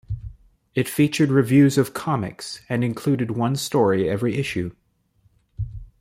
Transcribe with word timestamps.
It 0.73 0.89
featured 0.89 1.29
reviews 1.29 1.77
of 1.77 1.93
comics, 1.93 2.61
and 2.67 2.83
included 2.83 3.29
one 3.37 3.55
story 3.55 4.09
every 4.09 4.33
issue. 4.33 4.71